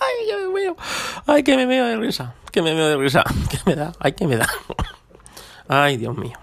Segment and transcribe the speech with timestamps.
[0.00, 0.76] Ay, que me veo.
[1.26, 2.34] Ay, que me veo de risa.
[2.50, 3.24] Que me veo de risa.
[3.50, 3.92] Que me da.
[3.98, 4.48] Ay, que me da.
[5.68, 6.38] Ay, Dios mío.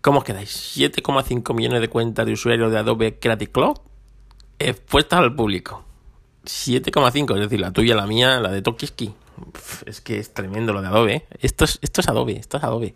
[0.00, 0.76] ¿Cómo os quedáis?
[0.76, 3.78] 7,5 millones de cuentas de usuarios de Adobe Creative Cloud
[4.58, 5.84] expuestas al público.
[6.44, 9.14] 7,5, es decir, la tuya, la mía, la de Tokiski.
[9.86, 11.14] Es que es tremendo lo de Adobe.
[11.14, 11.26] ¿eh?
[11.40, 12.94] Esto es, esto es Adobe, esto es Adobe.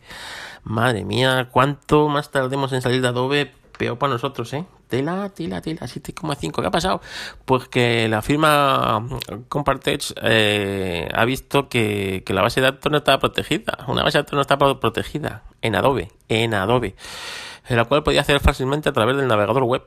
[0.65, 4.67] Madre mía, cuánto más tardemos en salir de Adobe, peor para nosotros, ¿eh?
[4.89, 6.63] Tela, tela, tela, 7,5.
[6.63, 7.03] ¿Qué ha pasado?
[7.45, 9.07] Pues que la firma
[9.49, 13.85] Compartex eh, ha visto que, que, la base de datos no estaba protegida.
[13.87, 16.97] Una base de datos no estaba protegida en Adobe, en Adobe,
[17.69, 19.83] en la cual podía hacer fácilmente a través del navegador web.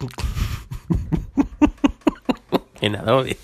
[2.80, 3.36] en Adobe.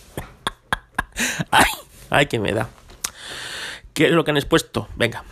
[1.51, 1.70] ay,
[2.09, 2.70] ay, que me da.
[3.92, 4.88] ¿Qué es lo que han expuesto?
[4.96, 5.24] Venga,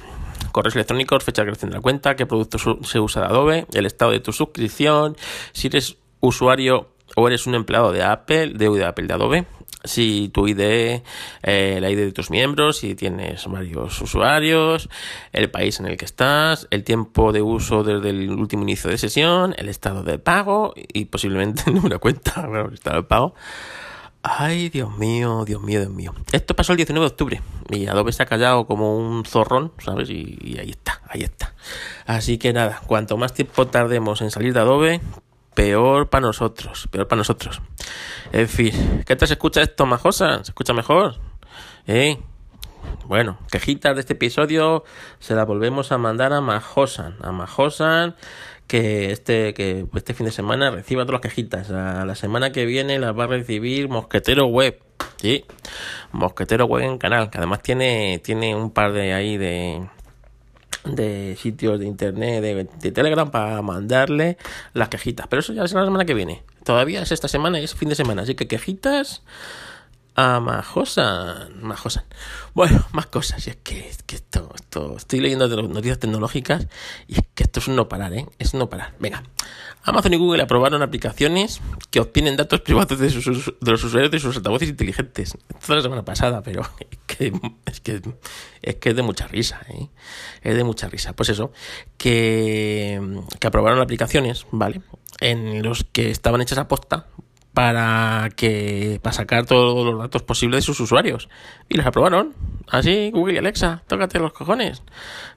[0.55, 3.87] correos electrónicos, fecha de creación de la cuenta, qué producto se usa de Adobe, el
[3.87, 5.17] estado de tu suscripción,
[5.53, 9.47] si eres usuario o eres un empleado de Apple, de, de Apple, de Adobe,
[9.83, 11.03] si tu ID,
[11.43, 14.89] eh, la ID de tus miembros, si tienes varios usuarios,
[15.33, 18.97] el país en el que estás, el tiempo de uso desde el último inicio de
[18.97, 23.35] sesión, el estado de pago y posiblemente el cuenta, el estado de pago.
[24.27, 26.15] Ay, Dios mío, Dios mío, Dios mío.
[26.33, 30.09] Esto pasó el 19 de octubre y Adobe se ha callado como un zorrón, ¿sabes?
[30.09, 31.55] Y, y, ahí está, ahí está.
[32.07, 35.03] Así que nada, cuanto más tiempo tardemos en salir de Adobe,
[35.55, 37.61] peor para nosotros, peor para nosotros.
[38.33, 40.43] En fin, ¿qué tal se escucha esto, Majosa?
[40.43, 41.17] ¿Se escucha mejor?
[41.87, 42.19] ¿Eh?
[43.07, 44.85] Bueno, quejitas de este episodio
[45.19, 48.17] se las volvemos a mandar a Majosan, a Majosan
[48.67, 51.71] que este que este fin de semana reciba todas las quejitas.
[51.71, 54.81] A la semana que viene las va a recibir Mosquetero Web.
[55.17, 55.45] Sí,
[56.13, 59.87] Mosquetero Web en canal, que además tiene, tiene un par de ahí de,
[60.85, 64.37] de sitios de internet, de, de, Telegram para mandarle
[64.73, 65.27] las quejitas.
[65.29, 66.43] Pero eso ya es la semana que viene.
[66.65, 68.23] Todavía es esta semana y es fin de semana.
[68.23, 69.23] Así que quejitas
[70.15, 71.61] a Majosan.
[71.63, 72.05] Majosan.
[72.55, 73.47] Bueno, más cosas.
[73.47, 76.69] Y es que, que esto, esto, estoy leyendo de noticias tecnológicas
[77.09, 78.27] y es que esto es un no parar, ¿eh?
[78.39, 78.95] Es no parar.
[78.99, 79.25] Venga.
[79.83, 81.61] Amazon y Google aprobaron aplicaciones
[81.91, 85.35] que obtienen datos privados de, sus, de los usuarios de sus altavoces inteligentes.
[85.35, 87.33] Esto es la semana pasada, pero es que
[87.67, 88.01] es, que,
[88.63, 89.89] es, que es de mucha risa, ¿eh?
[90.43, 91.15] Es de mucha risa.
[91.15, 91.53] Pues eso,
[91.99, 94.81] que, que aprobaron aplicaciones, ¿vale?
[95.21, 97.09] En los que estaban hechas a posta
[97.55, 101.29] para que para sacar todos los datos posibles de sus usuarios.
[101.69, 102.35] Y los aprobaron.
[102.69, 104.83] Así Google y Alexa tócate los cojones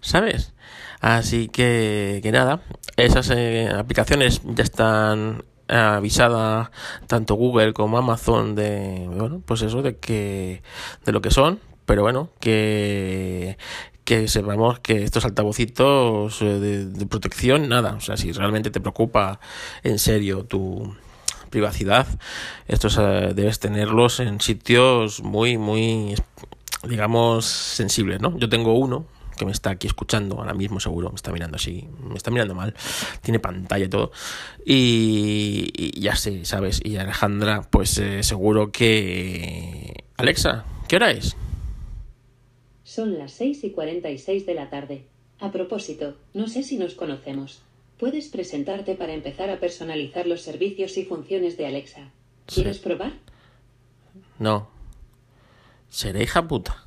[0.02, 0.54] sabes
[1.02, 2.62] así que que nada
[2.96, 6.70] esas eh, aplicaciones ya están avisadas
[7.08, 10.62] tanto Google como Amazon de bueno pues eso de que
[11.06, 11.60] de lo que son.
[11.86, 13.58] Pero bueno que
[14.04, 17.96] que sepamos que estos altavocitos de, de protección nada.
[17.96, 19.40] O sea si realmente te preocupa
[19.84, 20.96] en serio tu
[21.50, 22.08] privacidad,
[22.68, 26.16] estos uh, debes tenerlos en sitios muy, muy,
[26.88, 28.38] digamos, sensibles, ¿no?
[28.38, 29.06] Yo tengo uno
[29.38, 32.56] que me está aquí escuchando ahora mismo seguro, me está mirando así, me está mirando
[32.56, 32.74] mal,
[33.22, 34.12] tiene pantalla y todo,
[34.66, 36.82] y, y ya sé, ¿sabes?
[36.84, 40.04] Y Alejandra, pues eh, seguro que...
[40.18, 41.38] Alexa, ¿qué hora es?
[42.84, 45.06] Son las 6 y 46 de la tarde.
[45.40, 47.62] A propósito, no sé si nos conocemos.
[47.98, 52.12] Puedes presentarte para empezar a personalizar los servicios y funciones de Alexa.
[52.46, 52.84] ¿Quieres sí.
[52.84, 53.14] probar?
[54.38, 54.70] No.
[55.90, 56.86] Seré hija puta.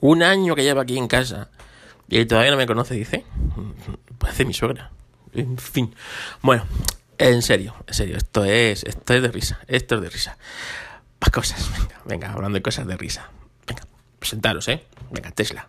[0.00, 1.50] Un año que lleva aquí en casa
[2.08, 3.24] y todavía no me conoce, dice.
[4.18, 4.90] Parece mi suegra.
[5.34, 5.94] En fin.
[6.40, 6.64] Bueno,
[7.18, 9.60] en serio, en serio, esto es, esto es de risa.
[9.66, 10.38] Esto es de risa.
[11.20, 13.30] Más cosas, venga, venga, hablando de cosas de risa.
[13.66, 13.82] Venga,
[14.18, 14.84] presentaros, ¿eh?
[15.10, 15.68] Venga, Tesla.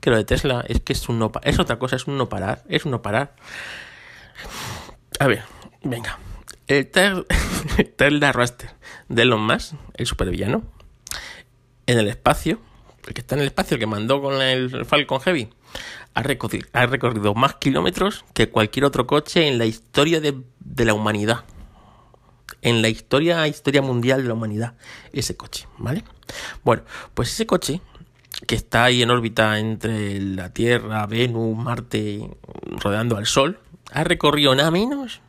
[0.00, 2.28] Que lo de Tesla es que es un no es otra cosa, es un no
[2.28, 3.34] parar, es un no parar.
[5.18, 5.42] A ver,
[5.82, 6.18] venga.
[6.66, 8.70] El Tesla Raster
[9.08, 10.62] de Elon Musk, el supervillano,
[11.86, 12.60] en el espacio,
[13.06, 15.50] el que está en el espacio, el que mandó con el Falcon Heavy,
[16.14, 20.84] ha recorrido, ha recorrido más kilómetros que cualquier otro coche en la historia de, de
[20.84, 21.44] la humanidad.
[22.62, 24.74] En la historia, historia mundial de la humanidad,
[25.12, 26.04] ese coche, ¿vale?
[26.62, 26.82] Bueno,
[27.14, 27.80] pues ese coche
[28.46, 32.30] que está ahí en órbita entre la Tierra, Venus, Marte,
[32.78, 33.58] rodeando al Sol,
[33.92, 35.20] ha recorrido nada menos,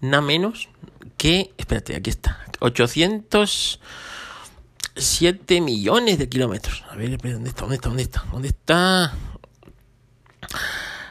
[0.00, 0.68] nada menos
[1.16, 6.84] que, espérate, aquí está, 807 millones de kilómetros.
[6.90, 7.62] A ver, ¿dónde está?
[7.62, 7.88] ¿Dónde está?
[7.88, 8.24] ¿Dónde está?
[8.30, 9.14] ¿Dónde está?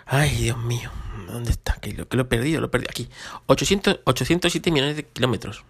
[0.05, 0.91] Ay, Dios mío,
[1.27, 1.75] ¿dónde está?
[1.75, 2.91] Que lo, he perdido, lo he perdido.
[2.91, 3.09] Aquí,
[3.47, 5.63] 800, 807 millones de kilómetros.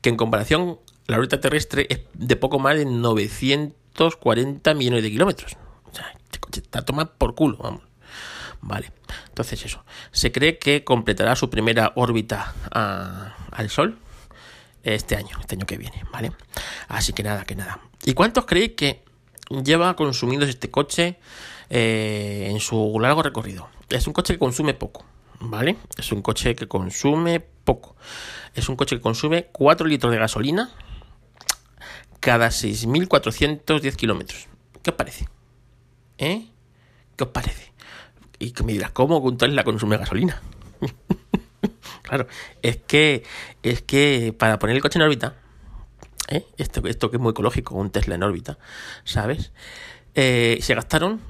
[0.00, 5.56] Que en comparación, la órbita terrestre es de poco más de 940 millones de kilómetros.
[5.90, 7.87] O sea, este está tomado por culo, vamos.
[8.60, 8.92] Vale,
[9.28, 9.84] entonces eso.
[10.10, 13.98] Se cree que completará su primera órbita a, al Sol
[14.82, 16.32] este año, este año que viene, ¿vale?
[16.88, 17.80] Así que nada, que nada.
[18.04, 19.04] ¿Y cuántos creéis que
[19.62, 21.18] lleva consumiendo este coche
[21.70, 23.68] eh, en su largo recorrido?
[23.88, 25.04] Es un coche que consume poco,
[25.40, 25.76] ¿vale?
[25.96, 27.96] Es un coche que consume poco.
[28.54, 30.70] Es un coche que consume 4 litros de gasolina
[32.20, 34.48] cada 6.410 kilómetros.
[34.82, 35.28] ¿Qué os parece?
[36.18, 36.48] ¿Eh?
[37.16, 37.67] ¿Qué os parece?
[38.38, 40.40] Y que me dirás, ¿cómo un la consume gasolina?
[42.02, 42.28] claro,
[42.62, 43.24] es que,
[43.62, 45.36] es que para poner el coche en órbita,
[46.28, 46.46] ¿eh?
[46.56, 48.58] esto, esto que es muy ecológico, un Tesla en órbita,
[49.04, 49.52] ¿sabes?
[50.14, 51.20] Eh, se gastaron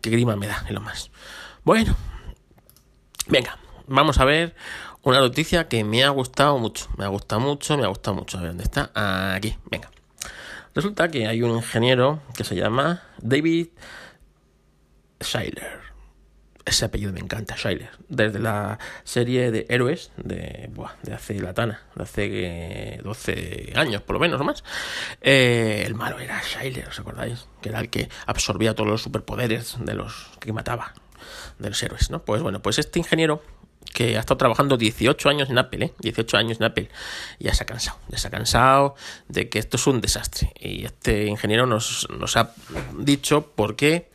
[0.01, 1.11] Qué grima me da en lo más.
[1.63, 1.95] Bueno,
[3.27, 4.56] venga, vamos a ver
[5.03, 6.88] una noticia que me ha gustado mucho.
[6.97, 8.38] Me ha gustado mucho, me ha gustado mucho.
[8.38, 8.91] A ver dónde está.
[9.35, 9.91] Aquí, venga.
[10.73, 13.67] Resulta que hay un ingeniero que se llama David
[15.21, 15.79] Schuyler.
[16.65, 17.89] Ese apellido me encanta, Schuyler.
[18.07, 20.69] Desde la serie de héroes de,
[21.03, 24.63] de hace latana, de hace 12 eh, años por lo menos o más.
[25.19, 27.47] Eh, el malo era Schuyler, ¿os acordáis?
[27.61, 30.94] Que era el que absorbía todos los superpoderes de los que mataba
[31.57, 32.24] de los héroes, ¿no?
[32.24, 33.42] Pues bueno, pues este ingeniero
[33.94, 35.94] que ha estado trabajando 18 años en Apple, ¿eh?
[36.00, 36.89] 18 años en Apple,
[37.39, 38.95] ya se ha cansado, ya se ha cansado
[39.27, 40.54] de que esto es un desastre.
[40.60, 42.54] Y este ingeniero nos, ha
[42.98, 44.10] dicho por qué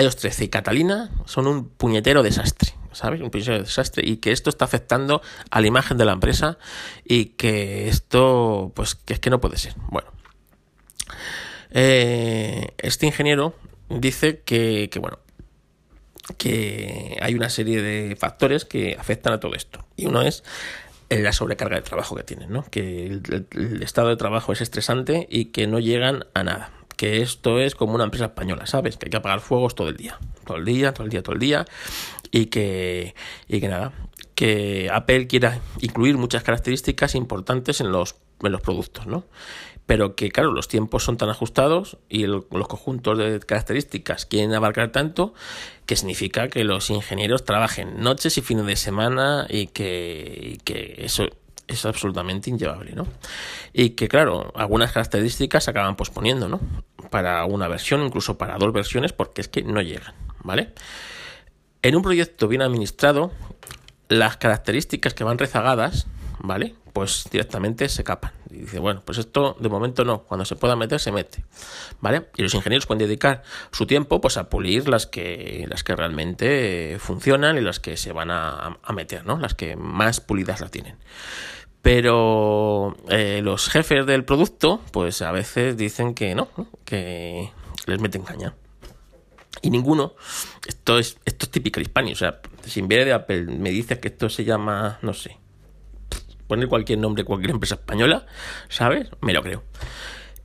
[0.00, 2.74] iOS 13 y Catalina son un puñetero desastre.
[2.92, 3.22] ¿sabes?
[3.22, 6.58] Un puñetero desastre y que esto está afectando a la imagen de la empresa
[7.04, 9.74] y que esto, pues, que es que no puede ser.
[9.88, 10.10] Bueno,
[11.70, 13.54] eh, este ingeniero
[13.88, 15.18] dice que, bueno,
[16.38, 19.84] que hay una serie de factores que afectan a todo esto.
[19.96, 20.44] Y uno es
[21.10, 22.64] la sobrecarga de trabajo que tienen, ¿no?
[22.64, 26.70] Que el, estado de trabajo es estresante y que no llegan a nada.
[26.96, 28.96] Que esto es como una empresa española, ¿sabes?
[28.96, 30.18] Que hay que apagar fuegos todo el día.
[30.46, 31.64] Todo el día, todo el día, todo el día.
[32.30, 33.14] Y que,
[33.48, 33.92] y que nada.
[34.34, 38.16] Que Apple quiera incluir muchas características importantes en los,
[38.48, 39.24] en los productos, ¿no?
[39.86, 44.92] pero que claro, los tiempos son tan ajustados y los conjuntos de características quieren abarcar
[44.92, 45.34] tanto
[45.86, 50.58] que significa que los ingenieros trabajen noches y fines de semana y que,
[50.98, 51.26] eso
[51.66, 53.06] es absolutamente inllevable, ¿no?
[53.72, 56.60] Y que, claro, algunas características se acaban posponiendo, ¿no?
[57.10, 60.72] Para una versión, incluso para dos versiones, porque es que no llegan, ¿vale?
[61.82, 63.32] En un proyecto bien administrado,
[64.08, 66.06] las características que van rezagadas
[66.40, 66.74] ¿vale?
[66.92, 68.32] Pues directamente se capan.
[68.50, 71.44] Y dice, bueno, pues esto de momento no, cuando se pueda meter, se mete,
[72.00, 72.28] ¿vale?
[72.36, 76.98] Y los ingenieros pueden dedicar su tiempo pues a pulir las que, las que realmente
[77.00, 79.38] funcionan y las que se van a, meter, ¿no?
[79.38, 80.96] Las que más pulidas las tienen.
[81.80, 86.48] Pero eh, los jefes del producto, pues a veces dicen que no,
[86.84, 87.50] que
[87.86, 88.54] les meten caña.
[89.62, 90.14] Y ninguno,
[90.66, 93.98] esto es, esto es típico hispano, o sea, si en vez de Apple me dices
[93.98, 95.38] que esto se llama, no sé,
[96.52, 98.26] poner cualquier nombre, cualquier empresa española,
[98.68, 99.08] ¿sabes?
[99.22, 99.62] Me lo creo.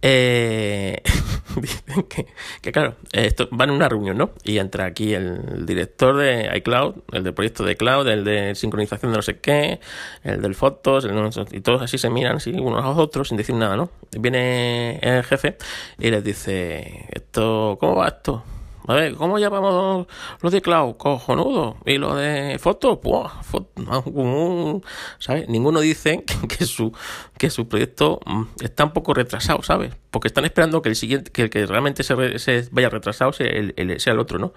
[0.01, 1.01] Eh,
[1.57, 4.29] dicen que, claro, esto van a una reunión, ¿no?
[4.45, 9.11] Y entra aquí el director de iCloud, el del proyecto de Cloud, el de sincronización
[9.11, 9.81] de no sé qué,
[10.23, 11.05] el del fotos,
[11.51, 13.89] y todos así se miran así unos a los otros sin decir nada, ¿no?
[14.17, 15.57] Viene el jefe
[15.99, 18.45] y les dice, esto, ¿cómo va esto?
[18.87, 20.07] A ver, ¿cómo llamamos
[20.41, 20.95] los de cloud?
[20.95, 21.75] Cojonudo.
[21.85, 22.99] Y lo de fotos.
[25.49, 26.93] Ninguno dice que, su,
[27.37, 29.93] que su proyecto mm, está un poco retrasado, ¿sabes?
[30.09, 33.99] Porque están esperando que el siguiente, que, que realmente se, se, vaya retrasado sea el,
[33.99, 34.53] sea el otro, ¿no?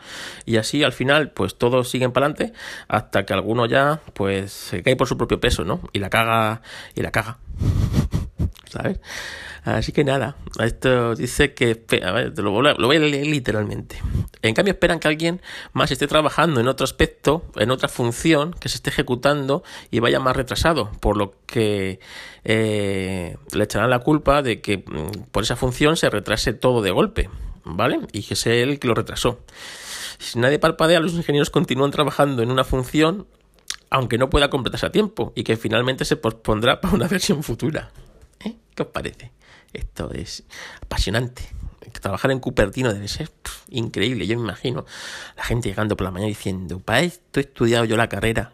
[0.47, 2.57] Y así al final, pues todos siguen para adelante
[2.87, 5.81] hasta que alguno ya, pues, se cae por su propio peso, ¿no?
[5.93, 6.63] Y la caga,
[6.95, 7.39] y la caga.
[9.65, 14.01] Así que nada, esto dice que, a ver, lo, voy a leer literalmente.
[14.41, 18.71] En cambio, esperan que alguien más esté trabajando en otro aspecto, en otra función que
[18.71, 22.01] se esté ejecutando y vaya más retrasado, por lo que
[22.45, 26.91] eh, le echarán la culpa de que mm, por esa función se retrase todo de
[26.91, 27.29] golpe,
[27.65, 28.01] ¿vale?
[28.13, 29.41] Y que sea él que lo retrasó.
[30.19, 33.27] Si nadie parpadea, los ingenieros continúan trabajando en una función
[33.91, 37.91] aunque no pueda completarse a tiempo y que finalmente se pospondrá para una versión futura.
[38.75, 39.33] ¿Qué os parece?
[39.73, 40.45] Esto es
[40.83, 41.43] apasionante.
[42.01, 43.31] Trabajar en Cupertino debe ser
[43.69, 44.27] increíble.
[44.27, 44.85] Yo me imagino
[45.37, 48.53] la gente llegando por la mañana diciendo, para esto he estudiado yo la carrera.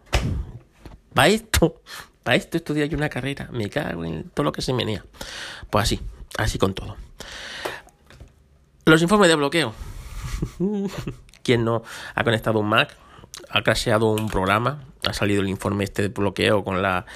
[1.15, 1.83] Para esto,
[2.23, 3.49] para esto he estudiado yo una carrera.
[3.53, 5.05] Me cago en todo lo que se menea.
[5.71, 6.01] Pues así,
[6.39, 6.97] así con todo.
[8.85, 9.75] Los informes de bloqueo.
[11.43, 11.83] ¿Quién no
[12.15, 12.97] ha conectado un Mac?
[13.51, 14.85] Ha crasheado un programa.
[15.07, 17.07] Ha salido el informe este de bloqueo con la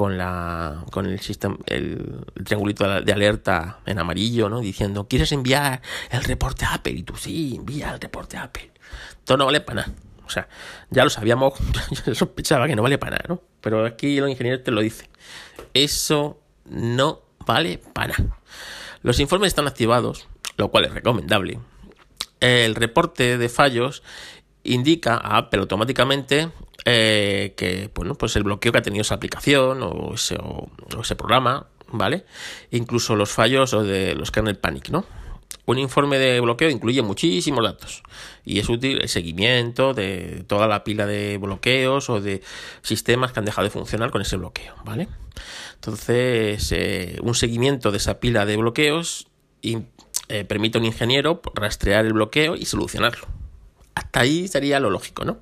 [0.00, 4.60] con la con el sistema el, triangulito de alerta en amarillo, ¿no?
[4.60, 8.70] Diciendo, "¿Quieres enviar el reporte a Apple?" Y tú, "Sí, envía el reporte a Apple."
[9.24, 9.92] Todo no vale para nada.
[10.24, 10.48] O sea,
[10.88, 11.52] ya lo sabíamos,
[12.06, 13.42] yo sospechaba que no vale para nada, ¿no?
[13.60, 15.08] Pero aquí los ingenieros te lo dicen.
[15.74, 18.38] Eso no vale para nada.
[19.02, 20.26] Los informes están activados
[20.56, 21.58] lo cual es recomendable.
[22.40, 24.02] El reporte de fallos
[24.64, 26.50] indica a Apple automáticamente
[26.84, 30.38] eh, que bueno, pues el bloqueo que ha tenido esa aplicación o ese,
[31.00, 32.24] ese programa, ¿vale?
[32.70, 35.04] Incluso los fallos o de los kernel panic, ¿no?
[35.66, 38.02] Un informe de bloqueo incluye muchísimos datos
[38.44, 42.42] y es útil el seguimiento de toda la pila de bloqueos o de
[42.82, 45.08] sistemas que han dejado de funcionar con ese bloqueo, ¿vale?
[45.74, 49.28] Entonces, eh, un seguimiento de esa pila de bloqueos
[49.62, 53.39] eh, permite a un ingeniero rastrear el bloqueo y solucionarlo.
[53.94, 55.38] Hasta ahí sería lo lógico, ¿no?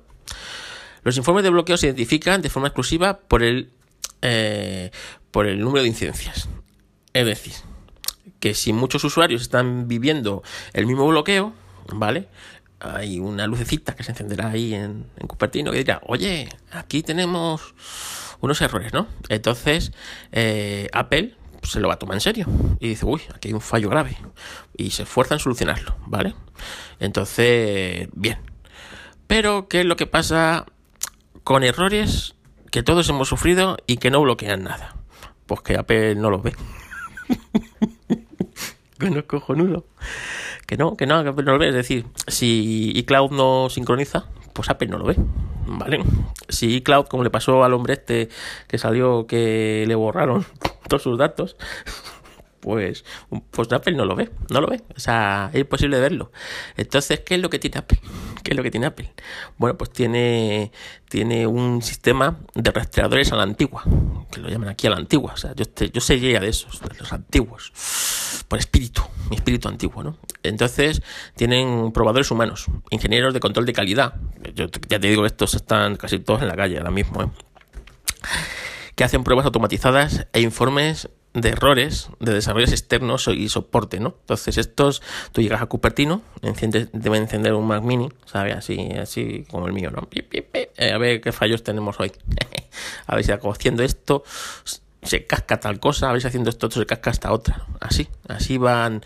[1.03, 3.71] Los informes de bloqueo se identifican de forma exclusiva por el,
[4.21, 4.91] eh,
[5.31, 6.49] por el número de incidencias.
[7.13, 7.53] Es decir,
[8.39, 11.53] que si muchos usuarios están viviendo el mismo bloqueo,
[11.93, 12.27] ¿vale?
[12.79, 17.73] Hay una lucecita que se encenderá ahí en, en Cupertino que dirá, oye, aquí tenemos
[18.41, 19.07] unos errores, ¿no?
[19.27, 19.91] Entonces,
[20.31, 22.47] eh, Apple se lo va a tomar en serio
[22.79, 24.17] y dice, uy, aquí hay un fallo grave
[24.75, 26.33] y se esfuerza en solucionarlo, ¿vale?
[26.99, 28.39] Entonces, bien.
[29.27, 30.65] Pero, ¿qué es lo que pasa
[31.43, 32.35] con errores
[32.71, 34.95] que todos hemos sufrido y que no bloquean nada?
[35.45, 36.55] Pues que Apple no los ve.
[38.99, 39.85] que no es cojonudo.
[40.65, 41.69] Que no, que no, que no lo ve.
[41.69, 44.25] Es decir, si iCloud no sincroniza,
[44.59, 45.15] pues Apple no lo ve.
[45.67, 46.03] ¿Vale?
[46.49, 48.27] Si iCloud, como le pasó al hombre este
[48.67, 50.45] que salió que le borraron
[50.89, 51.55] todos sus datos,
[52.59, 53.05] pues,
[53.51, 56.31] pues Apple no lo ve, no lo ve, o sea, es imposible verlo.
[56.77, 57.99] Entonces, ¿qué es lo que tiene Apple?
[58.43, 59.11] ¿Qué es lo que tiene Apple?
[59.57, 60.71] Bueno, pues tiene,
[61.09, 63.83] tiene un sistema de rastreadores a la antigua,
[64.31, 66.97] que lo llaman aquí a la antigua, o sea, yo, yo sé de esos, de
[66.97, 67.71] los antiguos,
[68.47, 70.17] por espíritu, mi espíritu antiguo, ¿no?
[70.43, 71.01] Entonces,
[71.35, 74.15] tienen probadores humanos, ingenieros de control de calidad,
[74.53, 77.27] yo ya te digo, estos están casi todos en la calle ahora mismo, ¿eh?
[78.95, 84.15] que hacen pruebas automatizadas e informes de errores de desarrollos externos y soporte, ¿no?
[84.21, 88.55] Entonces estos, tú llegas a Cupertino, enciendes, debe encender un Mac Mini, ¿sabes?
[88.55, 90.07] Así, así como el mío, ¿no?
[90.11, 92.11] Eh, a ver qué fallos tenemos hoy.
[93.07, 94.23] a ver si haciendo esto
[95.01, 97.65] se casca tal cosa, a ver si haciendo esto se casca hasta otra.
[97.79, 99.03] Así, así van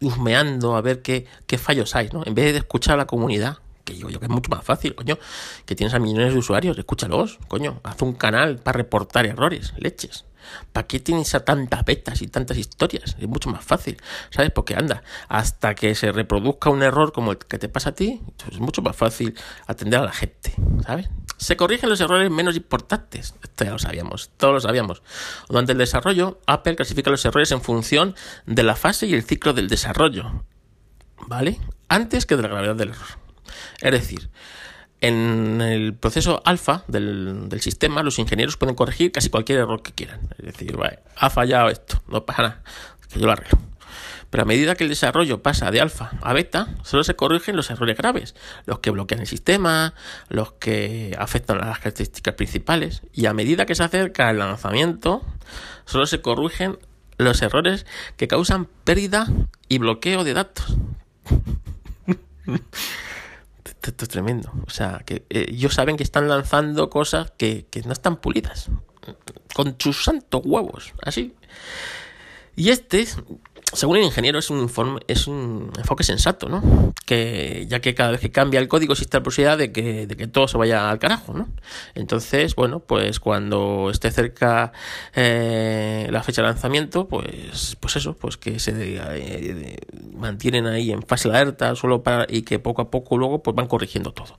[0.00, 2.22] husmeando a ver qué, qué fallos hay, ¿no?
[2.26, 4.94] En vez de escuchar a la comunidad, que digo yo que es mucho más fácil,
[4.94, 5.18] coño,
[5.64, 10.24] que tienes a millones de usuarios, escúchalos, coño, haz un canal para reportar errores, leches.
[10.72, 13.16] ¿Para qué tienes a tantas betas y tantas historias?
[13.18, 13.96] Es mucho más fácil,
[14.30, 14.50] ¿sabes?
[14.50, 18.20] Porque anda, hasta que se reproduzca un error como el que te pasa a ti,
[18.36, 19.34] pues es mucho más fácil
[19.66, 21.08] atender a la gente, ¿sabes?
[21.36, 23.34] Se corrigen los errores menos importantes.
[23.42, 25.02] Esto ya lo sabíamos, todos lo sabíamos.
[25.48, 28.14] Durante el desarrollo, Apple clasifica los errores en función
[28.46, 30.44] de la fase y el ciclo del desarrollo,
[31.26, 31.60] ¿vale?
[31.88, 33.18] Antes que de la gravedad del error.
[33.80, 34.30] Es decir,
[35.02, 40.20] en el proceso alfa del, sistema, los ingenieros pueden corregir casi cualquier error que quieran.
[40.38, 40.78] Es decir,
[41.16, 42.62] ha fallado esto, no pasa nada,
[43.12, 43.58] que yo lo arreglo.
[44.30, 47.68] Pero a medida que el desarrollo pasa de alfa a beta, solo se corrigen los
[47.68, 49.92] errores graves, los que bloquean el sistema,
[50.28, 53.02] los que afectan a las características principales.
[53.12, 55.26] Y a medida que se acerca el lanzamiento,
[55.84, 56.78] solo se corrigen
[57.18, 59.26] los errores que causan pérdida
[59.68, 60.76] y bloqueo de datos.
[63.90, 64.52] esto, es tremendo.
[64.66, 68.70] O sea, que eh, ellos saben que están lanzando cosas que, que no están pulidas.
[69.54, 70.92] Con sus santos huevos.
[71.02, 71.34] Así.
[72.54, 73.06] Y este
[73.72, 76.92] según el ingeniero, es un, informe, es un enfoque sensato, ¿no?
[77.06, 80.16] Que ya que cada vez que cambia el código existe la posibilidad de que, de
[80.16, 81.48] que todo se vaya al carajo, ¿no?
[81.94, 84.72] Entonces, bueno, pues cuando esté cerca
[85.14, 89.76] eh, la fecha de lanzamiento, pues, pues eso, pues que se eh,
[90.14, 93.66] mantienen ahí en fase alerta solo para y que poco a poco luego pues van
[93.66, 94.36] corrigiendo todo.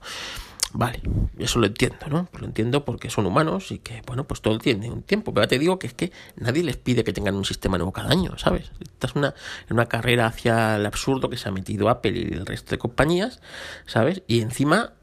[0.76, 1.00] Vale,
[1.38, 2.28] eso lo entiendo, ¿no?
[2.36, 5.32] Lo entiendo porque son humanos y que, bueno, pues todo tiene un tiempo.
[5.32, 7.92] Pero ya te digo que es que nadie les pide que tengan un sistema nuevo
[7.92, 8.72] cada año, ¿sabes?
[8.80, 9.34] Esta es una,
[9.70, 13.40] una carrera hacia el absurdo que se ha metido Apple y el resto de compañías,
[13.86, 14.22] ¿sabes?
[14.26, 14.94] Y encima,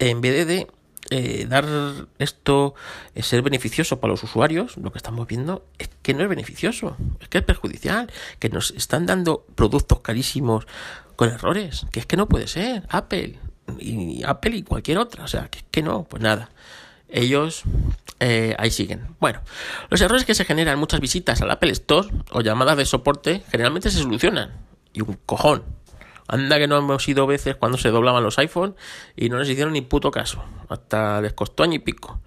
[0.00, 0.66] en vez de
[1.10, 1.64] eh, dar
[2.18, 2.74] esto,
[3.14, 6.96] eh, ser beneficioso para los usuarios, lo que estamos viendo es que no es beneficioso,
[7.20, 10.66] es que es perjudicial, que nos están dando productos carísimos
[11.14, 13.38] con errores, que es que no puede ser, Apple
[13.78, 16.50] y Apple y cualquier otra, o sea, que, no, pues nada.
[17.08, 17.62] Ellos
[18.20, 19.06] eh, ahí siguen.
[19.18, 19.40] Bueno,
[19.88, 23.90] los errores que se generan muchas visitas al Apple Store o llamadas de soporte generalmente
[23.90, 24.52] se solucionan.
[24.92, 25.62] Y un cojón.
[26.26, 28.76] Anda que no hemos ido veces cuando se doblaban los iPhone
[29.16, 30.44] y no les hicieron ni puto caso.
[30.68, 32.20] Hasta les costó año y pico.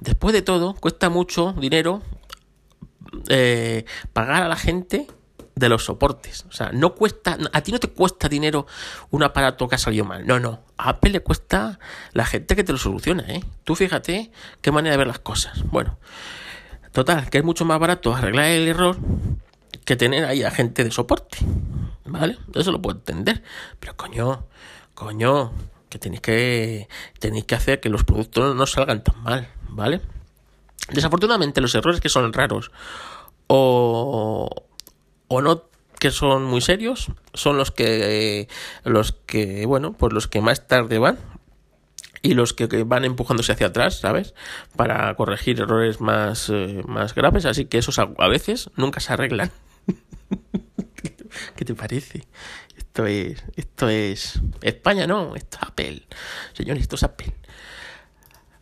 [0.00, 2.02] Después de todo, cuesta mucho dinero
[3.28, 5.06] eh, pagar a la gente
[5.56, 6.44] de los soportes.
[6.48, 8.66] O sea, no cuesta, a ti no te cuesta dinero
[9.10, 10.26] un aparato que ha salido mal.
[10.26, 10.60] No, no.
[10.76, 11.78] A Apple le cuesta
[12.12, 13.42] la gente que te lo soluciona, ¿eh?
[13.64, 15.62] Tú fíjate qué manera de ver las cosas.
[15.64, 15.98] Bueno,
[16.92, 18.98] total, que es mucho más barato arreglar el error
[19.86, 21.38] que tener ahí a gente de soporte.
[22.04, 22.38] ¿Vale?
[22.54, 23.42] Eso lo puedo entender.
[23.80, 24.46] Pero coño,
[24.94, 25.52] coño,
[25.88, 30.02] que tenéis que, tenéis que hacer que los productos no salgan tan mal, ¿vale?
[30.90, 32.70] Desafortunadamente los errores que son raros
[33.46, 34.65] o,
[35.28, 35.64] o no
[35.98, 38.48] que son muy serios son los que
[38.84, 41.18] los que bueno pues los que más tarde van
[42.22, 44.34] y los que, van empujándose hacia atrás sabes
[44.76, 49.50] para corregir errores más eh, más graves así que esos a veces nunca se arreglan
[51.56, 52.26] ¿Qué te parece?
[52.76, 56.02] Esto es, esto es España, no, esto es Apple.
[56.52, 57.32] Señores, esto es Apple.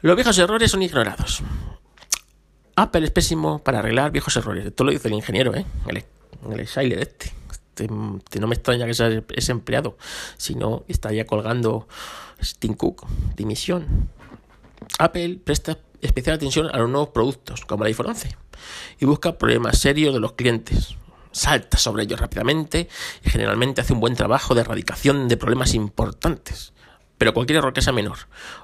[0.01, 1.43] Los viejos errores son ignorados.
[2.77, 4.67] Apple es pésimo para arreglar viejos errores.
[4.67, 5.65] Esto lo dice el ingeniero, ¿eh?
[5.87, 6.05] El,
[6.51, 7.33] el este.
[7.51, 8.41] Este, este.
[8.41, 9.97] no me extraña que sea ese empleado,
[10.37, 11.89] sino estaría colgando
[12.43, 14.11] Steam Cook, dimisión.
[14.99, 18.37] Apple presta especial atención a los nuevos productos, como el iPhone 11,
[19.01, 20.97] y busca problemas serios de los clientes,
[21.33, 22.89] salta sobre ellos rápidamente
[23.25, 26.73] y generalmente hace un buen trabajo de erradicación de problemas importantes.
[27.19, 28.19] Pero cualquier error que sea menor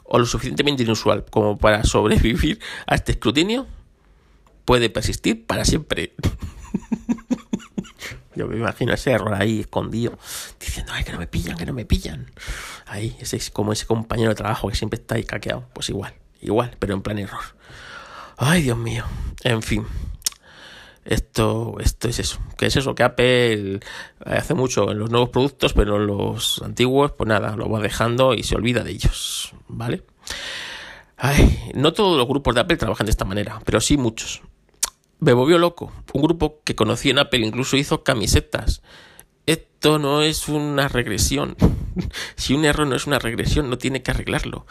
[0.04, 3.66] o lo suficientemente inusual como para sobrevivir a este escrutinio
[4.64, 6.14] puede persistir para siempre.
[8.40, 10.18] Yo me imagino ese error ahí escondido,
[10.58, 12.30] diciendo, ay, que no me pillan, que no me pillan.
[12.86, 15.68] Ahí, ese es como ese compañero de trabajo que siempre está ahí caqueado.
[15.74, 17.44] Pues igual, igual, pero en plan error.
[18.38, 19.04] Ay, Dios mío.
[19.44, 19.86] En fin.
[21.04, 22.38] Esto, esto es eso.
[22.56, 23.80] Que es eso que Apple
[24.24, 28.32] hace mucho en los nuevos productos, pero en los antiguos, pues nada, lo va dejando
[28.32, 29.52] y se olvida de ellos.
[29.68, 30.04] ¿Vale?
[31.18, 34.40] Ay, no todos los grupos de Apple trabajan de esta manera, pero sí muchos.
[35.20, 35.92] Me volvió loco.
[36.12, 38.82] Un grupo que conocí en Apple incluso hizo camisetas
[39.80, 41.56] esto no es una regresión.
[42.36, 44.66] si un error no es una regresión, no tiene que arreglarlo.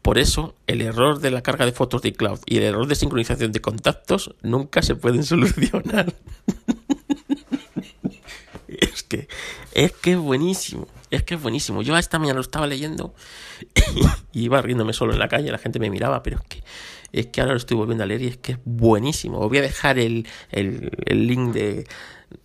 [0.00, 2.94] Por eso, el error de la carga de fotos de iCloud y el error de
[2.94, 6.14] sincronización de contactos nunca se pueden solucionar.
[8.68, 9.28] es que
[9.72, 10.88] es que es buenísimo.
[11.14, 11.82] Es que es buenísimo.
[11.82, 13.14] Yo esta mañana lo estaba leyendo
[14.32, 16.64] y iba riéndome solo en la calle, la gente me miraba, pero es que
[17.14, 19.38] es que ahora lo estoy volviendo a leer y es que es buenísimo.
[19.38, 21.86] Os voy a dejar el, el, link de,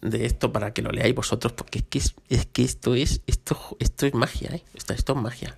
[0.02, 3.58] de esto para que lo leáis vosotros, porque es que, es, que esto es esto,
[3.80, 4.64] esto es magia, ¿eh?
[4.76, 5.58] esto, esto es magia.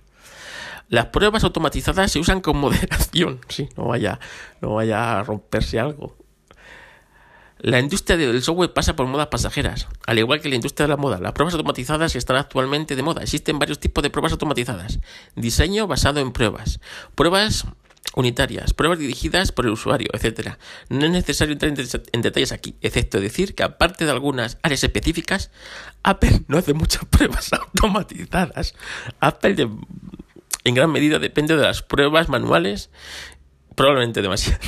[0.88, 4.18] Las pruebas automatizadas se usan con moderación, sí, no vaya,
[4.62, 6.16] no vaya a romperse algo.
[7.62, 10.96] La industria del software pasa por modas pasajeras, al igual que la industria de la
[10.96, 11.20] moda.
[11.20, 13.22] Las pruebas automatizadas están actualmente de moda.
[13.22, 14.98] Existen varios tipos de pruebas automatizadas.
[15.36, 16.80] Diseño basado en pruebas.
[17.14, 17.66] Pruebas
[18.16, 20.56] unitarias, pruebas dirigidas por el usuario, etc.
[20.88, 25.52] No es necesario entrar en, detalles aquí, excepto decir que aparte de algunas áreas específicas,
[26.02, 28.74] Apple no hace muchas pruebas automatizadas.
[29.20, 29.68] Apple
[30.64, 32.90] en gran medida depende de las pruebas manuales,
[33.76, 34.58] probablemente demasiado.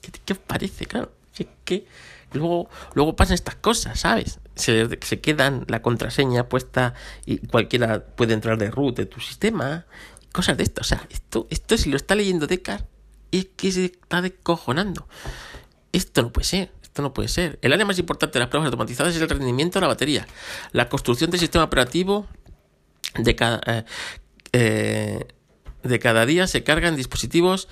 [0.24, 0.86] ¿Qué, os parece?
[0.86, 1.12] Claro,
[1.44, 1.86] es que
[2.32, 4.40] luego, luego pasan estas cosas, ¿sabes?
[4.54, 6.94] Se, se quedan la contraseña puesta
[7.24, 9.86] y cualquiera puede entrar de root de tu sistema
[10.32, 10.82] cosas de esto.
[10.82, 12.86] O sea, esto, esto si lo está leyendo Descartes,
[13.32, 15.08] es que se está descojonando.
[15.92, 16.72] Esto no puede ser.
[16.82, 17.58] Esto no puede ser.
[17.62, 20.26] El área más importante de las pruebas automatizadas es el rendimiento de la batería.
[20.72, 22.26] La construcción del sistema operativo
[23.18, 23.84] de cada, eh,
[24.52, 25.26] eh,
[25.82, 27.68] de cada día se cargan dispositivos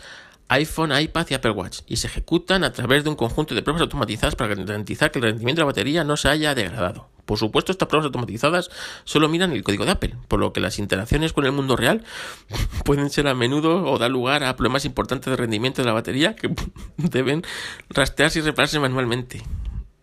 [0.49, 3.83] iPhone, iPad y Apple Watch y se ejecutan a través de un conjunto de pruebas
[3.83, 7.09] automatizadas para garantizar que el rendimiento de la batería no se haya degradado.
[7.25, 8.71] Por supuesto, estas pruebas automatizadas
[9.05, 12.05] solo miran el código de Apple, por lo que las interacciones con el mundo real
[12.85, 16.37] pueden ser a menudo o dar lugar a problemas importantes de rendimiento de la batería
[16.37, 16.55] que
[16.97, 17.43] deben
[17.89, 19.43] rastrearse y repararse manualmente.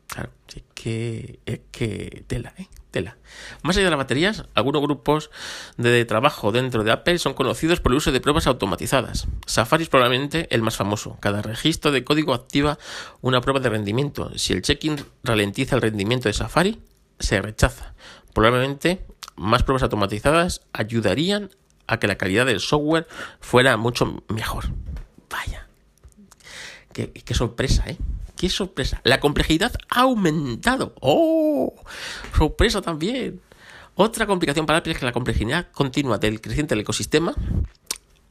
[0.07, 2.67] Claro, es que, es que tela, ¿eh?
[2.91, 3.17] Tela.
[3.63, 5.31] Más allá de las baterías, algunos grupos
[5.77, 9.27] de trabajo dentro de Apple son conocidos por el uso de pruebas automatizadas.
[9.47, 11.17] Safari es probablemente el más famoso.
[11.19, 12.77] Cada registro de código activa
[13.21, 14.31] una prueba de rendimiento.
[14.37, 16.81] Si el check-in ralentiza el rendimiento de Safari,
[17.19, 17.93] se rechaza.
[18.33, 21.49] Probablemente más pruebas automatizadas ayudarían
[21.87, 23.07] a que la calidad del software
[23.39, 24.65] fuera mucho mejor.
[25.29, 25.67] Vaya.
[26.93, 27.97] Qué, qué sorpresa, ¿eh?
[28.41, 28.99] ¡Qué sorpresa!
[29.03, 30.95] La complejidad ha aumentado.
[30.99, 31.75] ¡Oh!
[32.35, 33.39] Sorpresa también.
[33.93, 37.35] Otra complicación para Apple es que la complejidad continua del creciente del ecosistema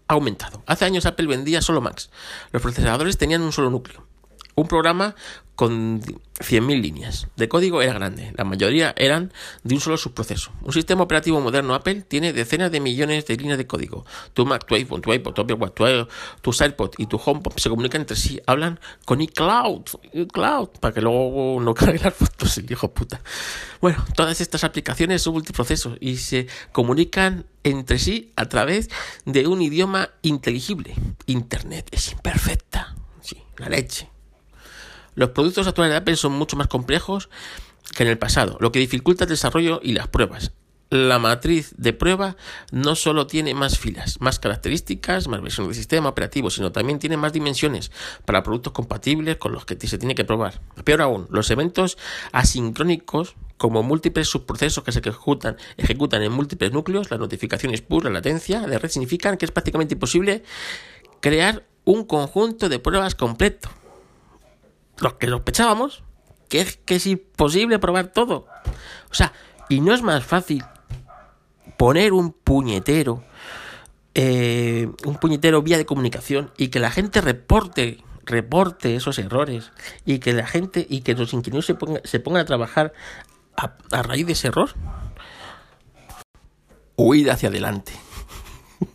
[0.09, 0.65] ha aumentado.
[0.67, 2.11] Hace años Apple vendía solo Macs.
[2.51, 4.05] Los procesadores tenían un solo núcleo.
[4.61, 5.15] Un programa
[5.55, 10.53] con 100.000 líneas de código era grande, la mayoría eran de un solo subproceso.
[10.61, 14.05] Un sistema operativo moderno Apple tiene decenas de millones de líneas de código.
[14.35, 15.81] Tu Mac, tu iPhone, tu iPod, tu Watch,
[16.43, 21.01] tu, SidePod y tu HomePod se comunican entre sí, hablan con iCloud, iCloud, para que
[21.01, 23.23] luego no cargue las fotos el hijo puta.
[23.81, 28.91] Bueno, todas estas aplicaciones son multiprocesos y se comunican entre sí a través
[29.25, 30.95] de un idioma inteligible.
[31.25, 32.95] Internet es imperfecta.
[33.23, 34.11] Sí, la leche.
[35.21, 37.29] Los productos actuales de Apple son mucho más complejos
[37.95, 40.53] que en el pasado, lo que dificulta el desarrollo y las pruebas.
[40.89, 42.39] La matriz de prueba
[42.73, 47.19] no solo tiene más filas, más características, más versiones del sistema operativo, sino también tiene
[47.19, 47.93] más dimensiones
[48.25, 50.63] para productos compatibles con los que se tiene que probar.
[50.85, 51.99] Peor aún, los eventos
[52.33, 58.11] asincrónicos como múltiples subprocesos que se ejecutan, ejecutan en múltiples núcleos, las notificaciones push, la
[58.11, 60.45] latencia de red significan que es prácticamente imposible
[61.21, 63.69] crear un conjunto de pruebas completo
[65.01, 66.05] los que sospechábamos
[66.49, 68.47] que es que es imposible probar todo.
[69.11, 69.33] O sea,
[69.69, 70.65] y no es más fácil
[71.79, 73.23] poner un puñetero,
[74.15, 79.73] eh, un puñetero vía de comunicación y que la gente reporte reporte esos errores
[80.05, 82.93] y que la gente y que los ingenieros se, ponga, se pongan a trabajar
[83.57, 84.71] a, a raíz de ese error.
[86.97, 87.93] Huida hacia adelante.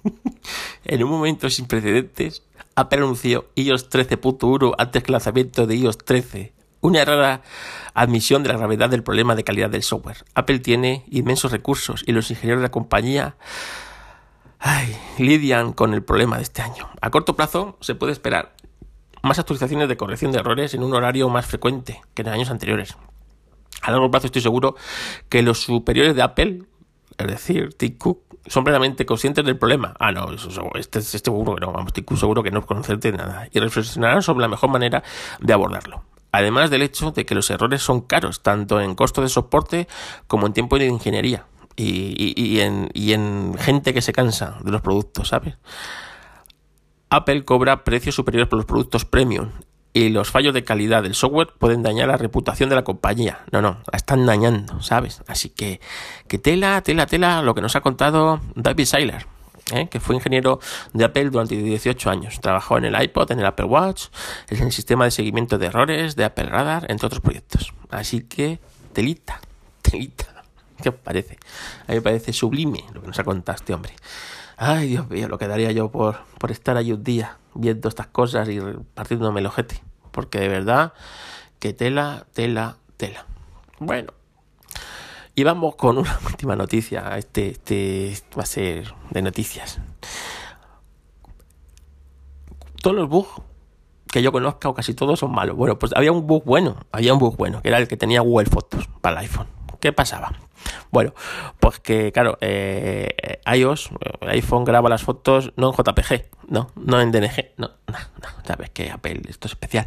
[0.85, 2.43] en un momento sin precedentes,
[2.75, 6.53] Apple anunció iOS 13.1 antes que el lanzamiento de iOS 13.
[6.81, 7.41] Una rara
[7.93, 10.25] admisión de la gravedad del problema de calidad del software.
[10.35, 13.37] Apple tiene inmensos recursos y los ingenieros de la compañía
[15.17, 16.89] lidian con el problema de este año.
[16.99, 18.55] A corto plazo se puede esperar
[19.23, 22.97] más actualizaciones de corrección de errores en un horario más frecuente que en años anteriores.
[23.81, 24.75] A largo plazo estoy seguro
[25.29, 26.63] que los superiores de Apple,
[27.17, 29.95] es decir, Tim Cook, son plenamente conscientes del problema.
[29.99, 30.31] Ah, no,
[30.75, 33.47] este, este seguro que no, vamos, seguro que no es de nada.
[33.51, 35.03] Y reflexionarán sobre la mejor manera
[35.39, 36.03] de abordarlo.
[36.31, 39.87] Además del hecho de que los errores son caros, tanto en costo de soporte
[40.27, 41.45] como en tiempo de ingeniería.
[41.77, 45.55] Y, y, y, en, y en gente que se cansa de los productos, ¿sabes?
[47.09, 49.51] Apple cobra precios superiores por los productos premium
[49.95, 53.45] y los fallos de calidad del software pueden dañar la reputación de la compañía.
[53.53, 55.21] No, no, la están dañando, ¿sabes?
[55.25, 55.79] Así que,
[56.27, 59.25] que tela, tela, tela, lo que nos ha contado David Seiler,
[59.71, 59.87] ¿eh?
[59.87, 60.59] que fue ingeniero
[60.91, 62.41] de Apple durante 18 años.
[62.41, 64.07] Trabajó en el iPod, en el Apple Watch,
[64.49, 67.73] en el sistema de seguimiento de errores de Apple Radar, entre otros proyectos.
[67.89, 68.59] Así que,
[68.91, 69.39] telita,
[69.81, 70.43] telita.
[70.83, 71.37] ¿Qué os parece?
[71.87, 73.93] A mí me parece sublime lo que nos ha contado este hombre.
[74.57, 78.07] Ay, Dios mío, lo que daría yo por, por estar allí un día viendo estas
[78.07, 78.59] cosas y
[78.93, 79.81] partiéndome el ojete.
[80.11, 80.93] Porque de verdad
[81.59, 83.25] que tela, tela, tela.
[83.79, 84.13] Bueno.
[85.35, 87.17] Y vamos con una última noticia.
[87.17, 89.79] Este, este va a ser de noticias.
[92.81, 93.41] Todos los bugs
[94.11, 95.57] que yo conozca, o casi todos, son malos.
[95.57, 96.77] Bueno, pues había un bug bueno.
[96.93, 99.47] Había un bug bueno, que era el que tenía Google Fotos para el iPhone.
[99.79, 100.33] ¿Qué pasaba?
[100.91, 101.13] Bueno,
[101.59, 107.01] pues que claro, eh, iOS, el iPhone graba las fotos no en JPG, no, no
[107.01, 109.85] en DNG, no, no, no, sabes que Apple, esto es especial,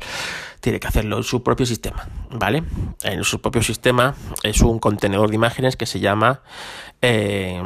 [0.61, 2.63] tiene que hacerlo en su propio sistema, ¿vale?
[3.03, 6.43] En su propio sistema es un contenedor de imágenes que se llama
[7.03, 7.61] eh,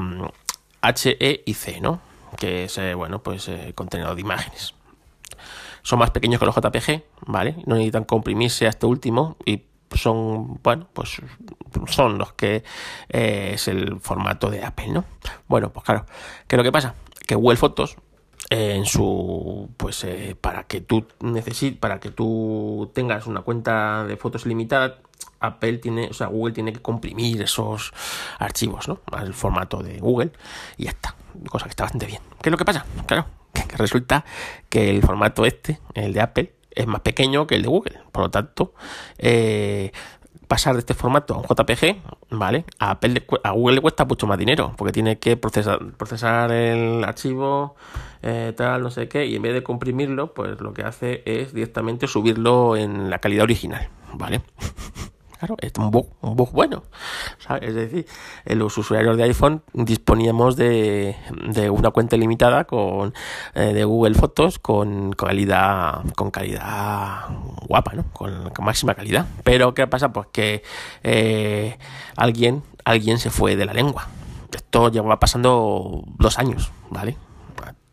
[0.83, 2.01] HEIC, ¿no?
[2.37, 4.75] Que es, eh, bueno, pues eh, contenedor de imágenes.
[5.83, 7.57] Son más pequeños que los JPG, ¿vale?
[7.67, 9.63] No necesitan comprimirse a este último y
[10.01, 11.21] son, bueno, pues
[11.89, 12.65] son los que
[13.09, 15.05] eh, es el formato de Apple, ¿no?
[15.49, 16.07] Bueno, pues claro,
[16.47, 16.95] ¿qué es lo que pasa?
[17.27, 17.97] Que Google Fotos
[18.51, 24.05] eh, en su pues eh, para que tú necesites para que tú tengas una cuenta
[24.05, 24.99] de fotos ilimitada
[25.43, 27.93] Apple tiene, o sea, Google tiene que comprimir esos
[28.39, 29.01] archivos, ¿no?
[29.11, 30.33] Al formato de Google
[30.77, 31.15] y ya está.
[31.49, 32.21] Cosa que está bastante bien.
[32.41, 32.87] ¿Qué es lo que pasa?
[33.07, 34.25] Claro, que resulta
[34.69, 38.01] que el formato este, el de Apple, es más pequeño que el de Google.
[38.13, 38.75] Por lo tanto,
[39.19, 39.93] eh,
[40.53, 41.97] pasar de este formato a un JPG,
[42.31, 42.67] ¿vale?
[42.79, 47.03] A, Apple, a Google le cuesta mucho más dinero, porque tiene que procesar, procesar el
[47.05, 47.75] archivo,
[48.23, 51.55] eh, tal, no sé qué, y en vez de comprimirlo, pues lo que hace es
[51.55, 54.43] directamente subirlo en la calidad original, ¿vale?
[55.43, 56.85] claro, es un bug, un bug bueno.
[57.61, 58.07] Es decir,
[58.45, 61.17] los usuarios de iPhone disponíamos de,
[61.49, 63.13] de una cuenta limitada con
[63.55, 67.29] eh, de Google Fotos con calidad con calidad
[67.67, 68.05] guapa, ¿no?
[68.13, 69.27] Con, máxima calidad.
[69.43, 70.13] Pero ¿qué pasa?
[70.13, 70.63] Pues que
[71.03, 71.77] eh,
[72.17, 74.07] alguien alguien se fue de la lengua.
[74.55, 77.17] Esto llevaba pasando dos años, ¿vale?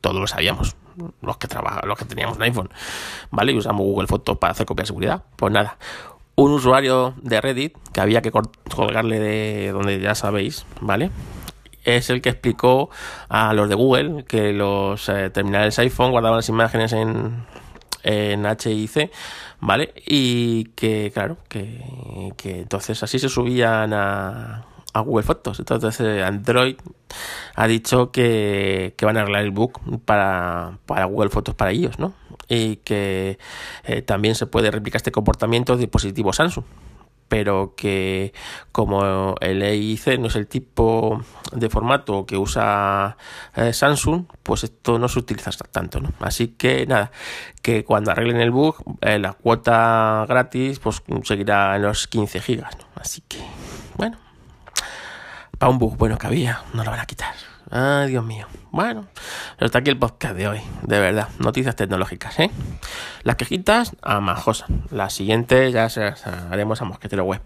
[0.01, 0.75] Todos lo sabíamos
[1.21, 2.69] los que trabajan, los que teníamos un iPhone,
[3.31, 3.53] ¿vale?
[3.53, 5.23] Y usamos Google Fotos para hacer copia de seguridad.
[5.35, 5.77] Pues nada,
[6.39, 11.11] un usuario de Reddit que había que colgarle de donde ya sabéis, ¿vale?
[11.83, 12.89] Es el que explicó
[13.27, 17.45] a los de Google que los eh, terminales iPhone guardaban las imágenes en,
[18.03, 19.11] en HIC,
[19.59, 19.93] ¿vale?
[20.05, 25.59] Y que, claro, que, que entonces así se subían a, a Google Fotos.
[25.59, 26.75] Entonces eh, Android
[27.55, 31.99] ha dicho que, que, van a arreglar el bug para, para Google Fotos para ellos,
[31.99, 32.13] ¿no?
[32.47, 33.37] Y que
[33.83, 36.65] eh, también se puede replicar este comportamiento de dispositivos Samsung
[37.29, 38.33] pero que
[38.71, 41.21] como el EIC no es el tipo
[41.53, 43.17] de formato que usa
[43.55, 46.11] eh, Samsung, pues esto no se utiliza tanto, ¿no?
[46.19, 47.11] Así que nada,
[47.61, 52.85] que cuando arreglen el bug, la cuota gratis pues seguirá en los 15 gigas, ¿no?
[52.95, 53.37] Así que,
[53.95, 54.17] bueno,
[55.59, 57.35] para un bug bueno que había, no lo van a quitar.
[57.69, 58.47] Ay, Dios mío.
[58.71, 59.05] Bueno,
[59.59, 61.27] hasta aquí el podcast de hoy, de verdad.
[61.37, 62.49] Noticias tecnológicas, ¿eh?
[63.23, 64.65] Las quejitas a Majosa.
[64.89, 66.13] La siguiente ya se,
[66.49, 67.41] haremos a Mosquetero Web.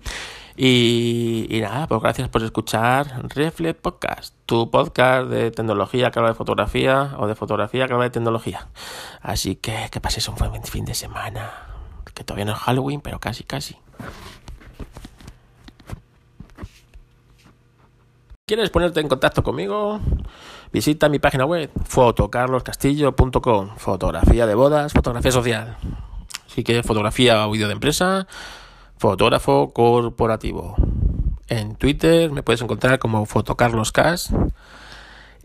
[0.56, 6.36] Y, nada, pues gracias por escuchar Reflex Podcast, tu podcast de tecnología que habla de
[6.36, 8.68] fotografía o de fotografía que habla de tecnología.
[9.22, 11.52] Así que que paséis un buen fin de semana.
[12.14, 13.76] Que todavía no es Halloween, pero casi, casi.
[18.46, 20.02] ¿Quieres ponerte en contacto conmigo?
[20.74, 23.78] Visita mi página web fotocarloscastillo.com.
[23.78, 25.78] Fotografía de bodas, fotografía social.
[26.48, 28.28] Si quieres fotografía o vídeo de empresa,
[28.98, 30.76] fotógrafo corporativo.
[31.48, 34.34] En Twitter me puedes encontrar como fotocarloscas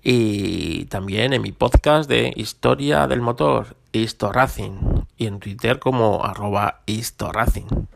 [0.02, 6.80] y también en mi podcast de Historia del Motor, Historracing, y en Twitter como arroba
[6.86, 7.86] Historracing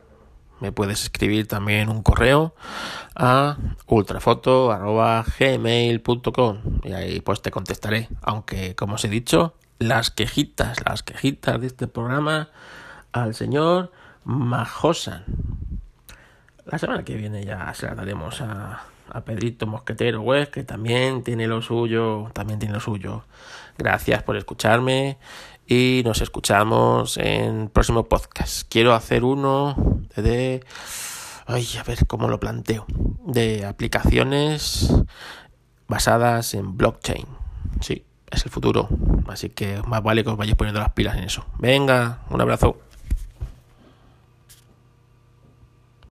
[0.62, 2.54] me puedes escribir también un correo
[3.16, 8.08] a ultrafoto.gmail.com y ahí pues te contestaré.
[8.22, 12.50] Aunque, como os he dicho, las quejitas, las quejitas de este programa
[13.10, 13.90] al señor
[14.24, 15.24] Majosan.
[16.64, 21.24] La semana que viene ya se la daremos a, a Pedrito Mosquetero Web, que también
[21.24, 23.24] tiene lo suyo, también tiene lo suyo.
[23.78, 25.16] Gracias por escucharme
[25.66, 28.68] y nos escuchamos en próximo podcast.
[28.68, 29.74] Quiero hacer uno
[30.16, 30.64] de...
[31.46, 32.86] Ay, a ver cómo lo planteo.
[33.26, 34.92] De aplicaciones
[35.88, 37.26] basadas en blockchain.
[37.80, 38.88] Sí, es el futuro.
[39.28, 41.44] Así que más vale que os vayáis poniendo las pilas en eso.
[41.58, 42.76] Venga, un abrazo.